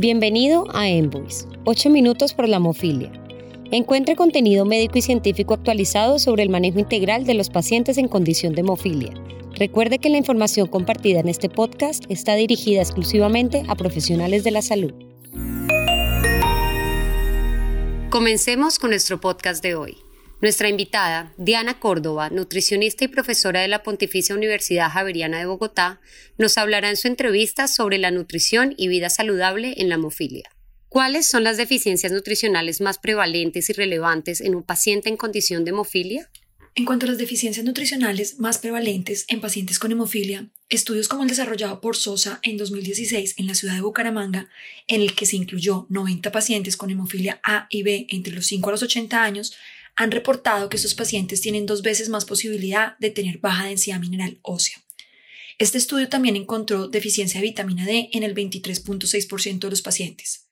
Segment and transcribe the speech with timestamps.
[0.00, 3.10] Bienvenido a Envoice, 8 minutos por la hemofilia.
[3.72, 8.54] Encuentre contenido médico y científico actualizado sobre el manejo integral de los pacientes en condición
[8.54, 9.12] de hemofilia.
[9.56, 14.62] Recuerde que la información compartida en este podcast está dirigida exclusivamente a profesionales de la
[14.62, 14.92] salud.
[18.08, 19.98] Comencemos con nuestro podcast de hoy.
[20.40, 26.00] Nuestra invitada, Diana Córdoba, nutricionista y profesora de la Pontificia Universidad Javeriana de Bogotá,
[26.36, 30.48] nos hablará en su entrevista sobre la nutrición y vida saludable en la hemofilia.
[30.88, 35.70] ¿Cuáles son las deficiencias nutricionales más prevalentes y relevantes en un paciente en condición de
[35.70, 36.30] hemofilia?
[36.76, 41.28] En cuanto a las deficiencias nutricionales más prevalentes en pacientes con hemofilia, estudios como el
[41.28, 44.48] desarrollado por Sosa en 2016 en la ciudad de Bucaramanga,
[44.86, 48.68] en el que se incluyó 90 pacientes con hemofilia A y B entre los 5
[48.68, 49.56] a los 80 años,
[49.98, 54.38] han reportado que estos pacientes tienen dos veces más posibilidad de tener baja densidad mineral
[54.42, 54.80] ósea.
[55.58, 60.46] Este estudio también encontró deficiencia de vitamina D en el 23.6% de los pacientes.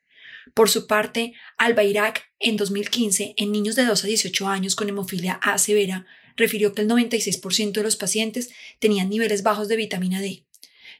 [0.52, 5.34] Por su parte, Albayrak, en 2015, en niños de 2 a 18 años con hemofilia
[5.34, 6.06] A severa,
[6.36, 10.44] refirió que el 96% de los pacientes tenían niveles bajos de vitamina D.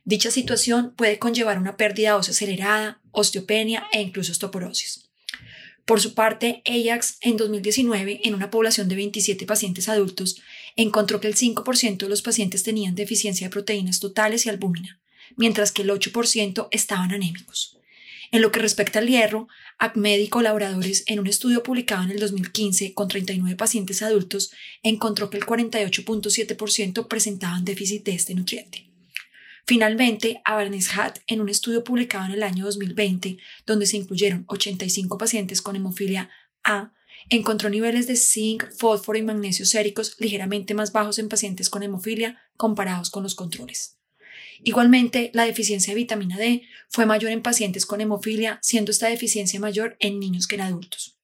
[0.05, 5.06] Dicha situación puede conllevar una pérdida ósea acelerada, osteopenia e incluso osteoporosis.
[5.87, 10.43] Por su parte, Ajax, en 2019, en una población de 27 pacientes adultos,
[10.75, 15.01] encontró que el 5% de los pacientes tenían deficiencia de proteínas totales y albúmina,
[15.37, 17.79] mientras que el 8% estaban anémicos.
[18.33, 19.47] En lo que respecta al hierro,
[19.79, 24.51] ACMED y colaboradores en un estudio publicado en el 2015 con 39 pacientes adultos
[24.83, 28.87] encontró que el 48.7% presentaban déficit de este nutriente.
[29.67, 35.61] Finalmente, Hat, en un estudio publicado en el año 2020, donde se incluyeron 85 pacientes
[35.61, 36.31] con hemofília
[36.63, 36.93] A,
[37.31, 42.39] encontró niveles de zinc, fósforo y magnesio séricos ligeramente más bajos en pacientes con hemofilia
[42.57, 43.99] comparados con los controles.
[44.63, 49.59] Igualmente, la deficiencia de vitamina D fue mayor en pacientes con hemofilia, siendo esta deficiencia
[49.59, 51.16] mayor en niños que en adultos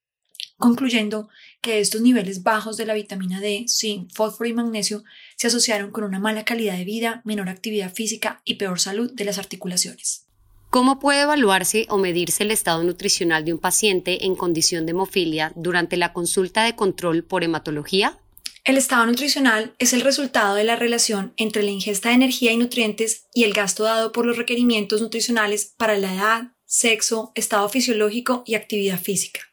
[0.63, 1.29] concluyendo
[1.61, 5.03] que estos niveles bajos de la vitamina D, zinc, fósforo y magnesio
[5.37, 9.25] se asociaron con una mala calidad de vida, menor actividad física y peor salud de
[9.25, 10.27] las articulaciones.
[10.71, 15.53] ¿Cómo puede evaluarse o medirse el estado nutricional de un paciente en condición de hemofilia
[15.57, 18.19] durante la consulta de control por hematología?
[18.65, 22.57] El estado nutricional es el resultado de la relación entre la ingesta de energía y
[22.57, 28.45] nutrientes y el gasto dado por los requerimientos nutricionales para la edad, sexo, estado fisiológico
[28.47, 29.52] y actividad física.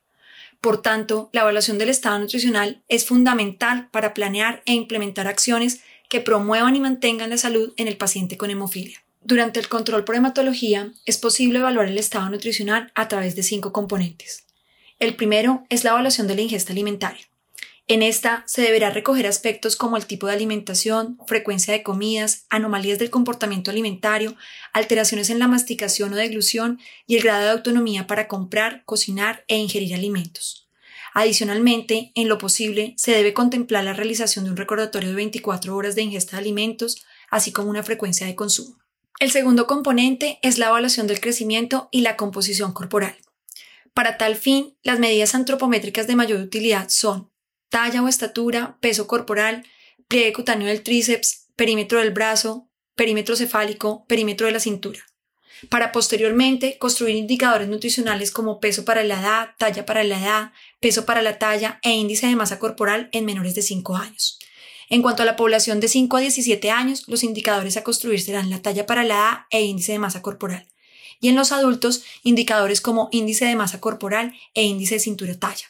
[0.61, 6.19] Por tanto, la evaluación del estado nutricional es fundamental para planear e implementar acciones que
[6.19, 9.01] promuevan y mantengan la salud en el paciente con hemofilia.
[9.21, 13.71] Durante el control por hematología es posible evaluar el estado nutricional a través de cinco
[13.71, 14.45] componentes.
[14.97, 17.25] El primero es la evaluación de la ingesta alimentaria.
[17.91, 22.99] En esta se deberá recoger aspectos como el tipo de alimentación, frecuencia de comidas, anomalías
[22.99, 24.35] del comportamiento alimentario,
[24.73, 29.57] alteraciones en la masticación o deglución y el grado de autonomía para comprar, cocinar e
[29.57, 30.69] ingerir alimentos.
[31.15, 35.95] Adicionalmente, en lo posible, se debe contemplar la realización de un recordatorio de 24 horas
[35.95, 38.77] de ingesta de alimentos, así como una frecuencia de consumo.
[39.19, 43.15] El segundo componente es la evaluación del crecimiento y la composición corporal.
[43.95, 47.31] Para tal fin, las medidas antropométricas de mayor utilidad son
[47.69, 49.65] talla o estatura, peso corporal,
[50.07, 54.99] pliegue cutáneo del tríceps, perímetro del brazo, perímetro cefálico, perímetro de la cintura.
[55.69, 61.05] Para posteriormente construir indicadores nutricionales como peso para la edad, talla para la edad, peso
[61.05, 64.39] para la talla e índice de masa corporal en menores de 5 años.
[64.89, 68.49] En cuanto a la población de 5 a 17 años, los indicadores a construir serán
[68.49, 70.67] la talla para la edad e índice de masa corporal.
[71.21, 75.67] Y en los adultos, indicadores como índice de masa corporal e índice de cintura talla.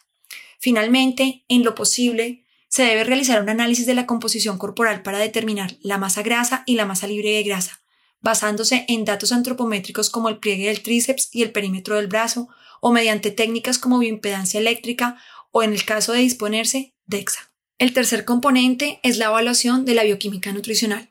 [0.59, 5.77] Finalmente, en lo posible, se debe realizar un análisis de la composición corporal para determinar
[5.81, 7.81] la masa grasa y la masa libre de grasa,
[8.21, 12.49] basándose en datos antropométricos como el pliegue del tríceps y el perímetro del brazo,
[12.81, 15.17] o mediante técnicas como bioimpedancia eléctrica
[15.51, 17.51] o, en el caso de disponerse, DEXA.
[17.77, 21.09] El tercer componente es la evaluación de la bioquímica nutricional.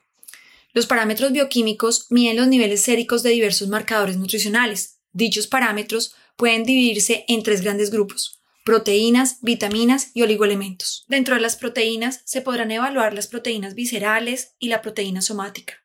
[0.75, 5.01] Los parámetros bioquímicos miden los niveles séricos de diversos marcadores nutricionales.
[5.13, 8.38] Dichos parámetros pueden dividirse en tres grandes grupos
[8.69, 11.07] proteínas, vitaminas y oligoelementos.
[11.09, 15.83] Dentro de las proteínas se podrán evaluar las proteínas viscerales y la proteína somática.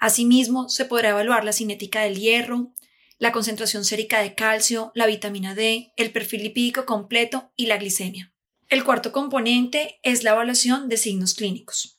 [0.00, 2.74] Asimismo, se podrá evaluar la cinética del hierro,
[3.18, 8.34] la concentración sérica de calcio, la vitamina D, el perfil lipídico completo y la glicemia.
[8.68, 11.98] El cuarto componente es la evaluación de signos clínicos.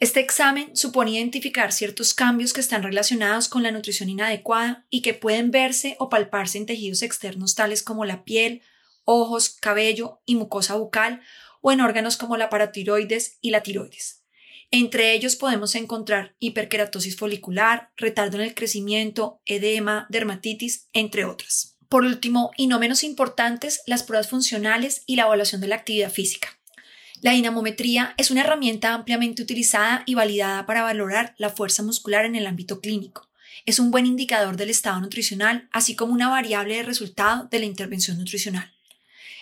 [0.00, 5.14] Este examen supone identificar ciertos cambios que están relacionados con la nutrición inadecuada y que
[5.14, 8.60] pueden verse o palparse en tejidos externos tales como la piel,
[9.10, 11.22] ojos, cabello y mucosa bucal
[11.62, 14.22] o en órganos como la paratiroides y la tiroides.
[14.70, 21.78] Entre ellos podemos encontrar hiperkeratosis folicular, retardo en el crecimiento, edema, dermatitis, entre otras.
[21.88, 26.12] Por último, y no menos importantes, las pruebas funcionales y la evaluación de la actividad
[26.12, 26.58] física.
[27.22, 32.36] La dinamometría es una herramienta ampliamente utilizada y validada para valorar la fuerza muscular en
[32.36, 33.30] el ámbito clínico.
[33.64, 37.64] Es un buen indicador del estado nutricional, así como una variable de resultado de la
[37.64, 38.77] intervención nutricional.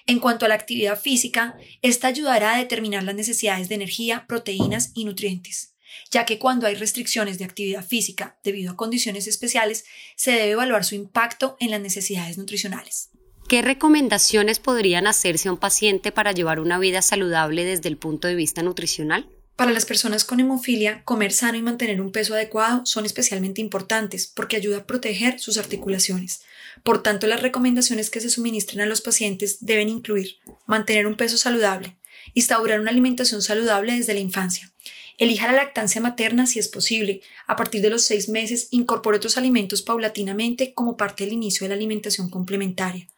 [0.08, 4.92] En cuanto a la actividad física, esta ayudará a determinar las necesidades de energía, proteínas
[4.94, 5.74] y nutrientes,
[6.12, 10.84] ya que cuando hay restricciones de actividad física debido a condiciones especiales, se debe evaluar
[10.84, 13.10] su impacto en las necesidades nutricionales.
[13.48, 18.28] ¿Qué recomendaciones podrían hacerse a un paciente para llevar una vida saludable desde el punto
[18.28, 19.28] de vista nutricional?
[19.56, 24.26] Para las personas con hemofilia, comer sano y mantener un peso adecuado son especialmente importantes
[24.26, 26.42] porque ayuda a proteger sus articulaciones.
[26.82, 30.36] Por tanto, las recomendaciones que se suministran a los pacientes deben incluir
[30.66, 31.96] mantener un peso saludable,
[32.34, 34.70] instaurar una alimentación saludable desde la infancia,
[35.16, 39.38] elija la lactancia materna si es posible, a partir de los seis meses incorpore otros
[39.38, 43.08] alimentos paulatinamente como parte del inicio de la alimentación complementaria.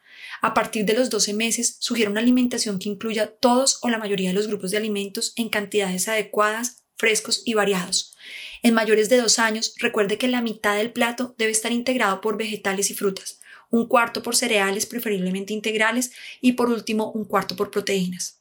[0.41, 4.31] A partir de los 12 meses, sugiere una alimentación que incluya todos o la mayoría
[4.31, 8.17] de los grupos de alimentos en cantidades adecuadas, frescos y variados.
[8.63, 12.37] En mayores de dos años, recuerde que la mitad del plato debe estar integrado por
[12.37, 17.71] vegetales y frutas, un cuarto por cereales preferiblemente integrales y por último un cuarto por
[17.71, 18.39] proteínas.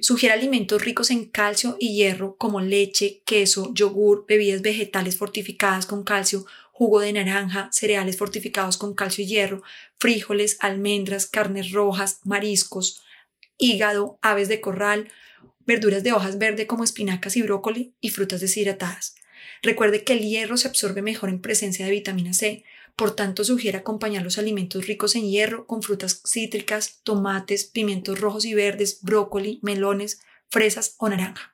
[0.00, 6.02] Sugiere alimentos ricos en calcio y hierro como leche, queso, yogur, bebidas vegetales fortificadas con
[6.02, 9.62] calcio, jugo de naranja, cereales fortificados con calcio y hierro,
[10.00, 13.02] frijoles, almendras, carnes rojas, mariscos,
[13.58, 15.08] hígado, aves de corral,
[15.66, 19.14] verduras de hojas verde como espinacas y brócoli y frutas deshidratadas.
[19.62, 22.64] Recuerde que el hierro se absorbe mejor en presencia de vitamina C,
[22.96, 28.44] por tanto sugiere acompañar los alimentos ricos en hierro con frutas cítricas, tomates, pimientos rojos
[28.44, 30.20] y verdes, brócoli, melones,
[30.50, 31.51] fresas o naranja.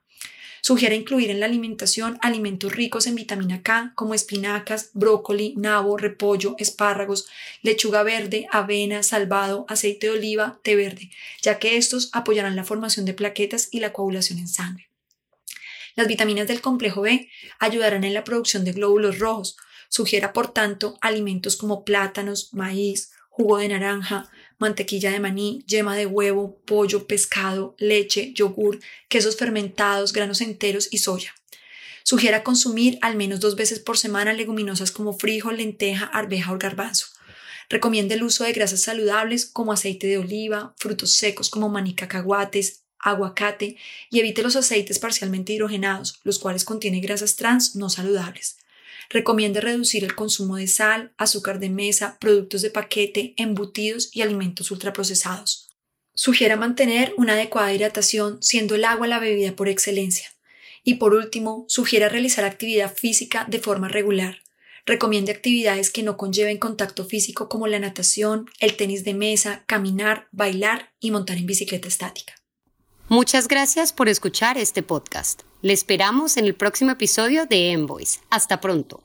[0.61, 6.55] Sugiere incluir en la alimentación alimentos ricos en vitamina K como espinacas, brócoli, nabo, repollo,
[6.59, 7.27] espárragos,
[7.63, 11.11] lechuga verde, avena, salvado, aceite de oliva, té verde,
[11.43, 14.89] ya que estos apoyarán la formación de plaquetas y la coagulación en sangre.
[15.95, 17.29] Las vitaminas del complejo B
[17.59, 19.57] ayudarán en la producción de glóbulos rojos.
[19.89, 26.07] Sugiera, por tanto, alimentos como plátanos, maíz, jugo de naranja, mantequilla de maní, yema de
[26.07, 31.35] huevo, pollo, pescado, leche, yogur, quesos fermentados, granos enteros y soya.
[32.03, 37.07] Sugiera consumir al menos dos veces por semana leguminosas como frijol, lenteja, arveja o garbanzo.
[37.69, 42.85] Recomienda el uso de grasas saludables como aceite de oliva, frutos secos como maní, cacahuates,
[42.99, 43.77] aguacate
[44.11, 48.57] y evite los aceites parcialmente hidrogenados, los cuales contienen grasas trans no saludables.
[49.11, 54.71] Recomienda reducir el consumo de sal, azúcar de mesa, productos de paquete, embutidos y alimentos
[54.71, 55.69] ultraprocesados.
[56.15, 60.29] Sugiera mantener una adecuada hidratación, siendo el agua la bebida por excelencia.
[60.85, 64.43] Y por último, sugiera realizar actividad física de forma regular.
[64.85, 70.29] Recomiende actividades que no conlleven contacto físico como la natación, el tenis de mesa, caminar,
[70.33, 72.35] bailar y montar en bicicleta estática.
[73.09, 75.48] Muchas gracias por escuchar este podcast.
[75.61, 78.21] Le esperamos en el próximo episodio de Envoys.
[78.31, 79.03] Hasta pronto.